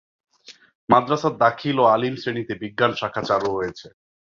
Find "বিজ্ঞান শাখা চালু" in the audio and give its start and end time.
2.63-3.47